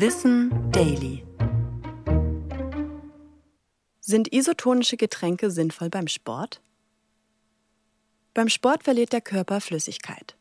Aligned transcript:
Wissen 0.00 0.52
Daily. 0.70 1.24
Sind 3.98 4.32
isotonische 4.32 4.96
Getränke 4.96 5.50
sinnvoll 5.50 5.90
beim 5.90 6.06
Sport? 6.06 6.60
Beim 8.32 8.48
Sport 8.48 8.84
verliert 8.84 9.12
der 9.12 9.22
Körper 9.22 9.60
Flüssigkeit. 9.60 10.36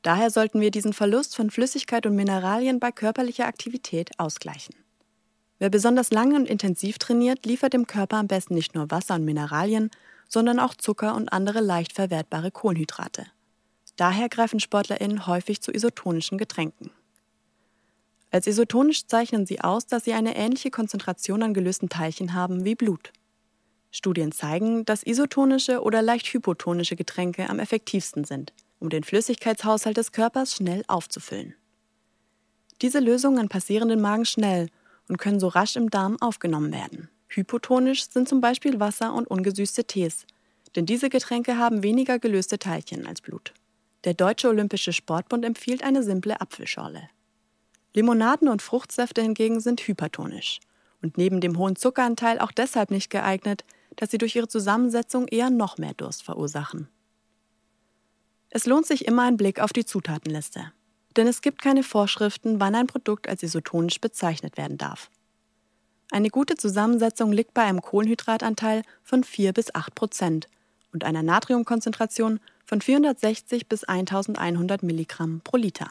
Daher 0.00 0.30
sollten 0.30 0.62
wir 0.62 0.70
diesen 0.70 0.94
Verlust 0.94 1.36
von 1.36 1.50
Flüssigkeit 1.50 2.06
und 2.06 2.16
Mineralien 2.16 2.80
bei 2.80 2.90
körperlicher 2.90 3.44
Aktivität 3.44 4.18
ausgleichen. 4.18 4.74
Wer 5.58 5.68
besonders 5.68 6.10
lange 6.10 6.36
und 6.36 6.48
intensiv 6.48 6.96
trainiert, 6.96 7.44
liefert 7.44 7.74
dem 7.74 7.86
Körper 7.86 8.16
am 8.16 8.28
besten 8.28 8.54
nicht 8.54 8.74
nur 8.74 8.90
Wasser 8.90 9.16
und 9.16 9.26
Mineralien, 9.26 9.90
sondern 10.26 10.58
auch 10.58 10.74
Zucker 10.74 11.14
und 11.14 11.28
andere 11.28 11.60
leicht 11.60 11.92
verwertbare 11.92 12.50
Kohlenhydrate. 12.50 13.26
Daher 13.96 14.30
greifen 14.30 14.58
SportlerInnen 14.58 15.26
häufig 15.26 15.60
zu 15.60 15.70
isotonischen 15.70 16.38
Getränken. 16.38 16.92
Als 18.36 18.46
isotonisch 18.46 19.06
zeichnen 19.06 19.46
sie 19.46 19.62
aus, 19.62 19.86
dass 19.86 20.04
sie 20.04 20.12
eine 20.12 20.36
ähnliche 20.36 20.70
Konzentration 20.70 21.42
an 21.42 21.54
gelösten 21.54 21.88
Teilchen 21.88 22.34
haben 22.34 22.66
wie 22.66 22.74
Blut. 22.74 23.10
Studien 23.90 24.30
zeigen, 24.30 24.84
dass 24.84 25.06
isotonische 25.06 25.80
oder 25.80 26.02
leicht 26.02 26.26
hypotonische 26.26 26.96
Getränke 26.96 27.48
am 27.48 27.60
effektivsten 27.60 28.24
sind, 28.24 28.52
um 28.78 28.90
den 28.90 29.04
Flüssigkeitshaushalt 29.04 29.96
des 29.96 30.12
Körpers 30.12 30.54
schnell 30.54 30.84
aufzufüllen. 30.86 31.54
Diese 32.82 33.00
Lösungen 33.00 33.48
passieren 33.48 33.88
den 33.88 34.02
Magen 34.02 34.26
schnell 34.26 34.68
und 35.08 35.16
können 35.16 35.40
so 35.40 35.48
rasch 35.48 35.76
im 35.76 35.88
Darm 35.88 36.20
aufgenommen 36.20 36.74
werden. 36.74 37.08
Hypotonisch 37.28 38.06
sind 38.10 38.28
zum 38.28 38.42
Beispiel 38.42 38.78
Wasser 38.78 39.14
und 39.14 39.28
ungesüßte 39.28 39.84
Tees, 39.84 40.26
denn 40.74 40.84
diese 40.84 41.08
Getränke 41.08 41.56
haben 41.56 41.82
weniger 41.82 42.18
gelöste 42.18 42.58
Teilchen 42.58 43.06
als 43.06 43.22
Blut. 43.22 43.54
Der 44.04 44.12
Deutsche 44.12 44.50
Olympische 44.50 44.92
Sportbund 44.92 45.42
empfiehlt 45.42 45.82
eine 45.82 46.02
simple 46.02 46.38
Apfelschorle. 46.38 47.08
Limonaden 47.96 48.48
und 48.48 48.60
Fruchtsäfte 48.60 49.22
hingegen 49.22 49.58
sind 49.58 49.80
hypertonisch 49.80 50.60
und 51.02 51.16
neben 51.16 51.40
dem 51.40 51.56
hohen 51.56 51.76
Zuckeranteil 51.76 52.38
auch 52.38 52.52
deshalb 52.52 52.90
nicht 52.90 53.08
geeignet, 53.08 53.64
dass 53.96 54.10
sie 54.10 54.18
durch 54.18 54.36
ihre 54.36 54.48
Zusammensetzung 54.48 55.26
eher 55.28 55.48
noch 55.48 55.78
mehr 55.78 55.94
Durst 55.94 56.22
verursachen. 56.22 56.88
Es 58.50 58.66
lohnt 58.66 58.84
sich 58.86 59.06
immer 59.06 59.22
ein 59.22 59.38
Blick 59.38 59.60
auf 59.60 59.72
die 59.72 59.86
Zutatenliste, 59.86 60.72
denn 61.16 61.26
es 61.26 61.40
gibt 61.40 61.62
keine 61.62 61.82
Vorschriften, 61.82 62.60
wann 62.60 62.74
ein 62.74 62.86
Produkt 62.86 63.30
als 63.30 63.42
isotonisch 63.42 63.98
bezeichnet 63.98 64.58
werden 64.58 64.76
darf. 64.76 65.10
Eine 66.10 66.28
gute 66.28 66.56
Zusammensetzung 66.56 67.32
liegt 67.32 67.54
bei 67.54 67.62
einem 67.62 67.80
Kohlenhydratanteil 67.80 68.82
von 69.04 69.24
4 69.24 69.54
bis 69.54 69.74
8 69.74 69.94
Prozent 69.94 70.48
und 70.92 71.02
einer 71.02 71.22
Natriumkonzentration 71.22 72.40
von 72.66 72.82
460 72.82 73.68
bis 73.68 73.84
1100 73.84 74.82
Milligramm 74.82 75.40
pro 75.42 75.56
Liter. 75.56 75.90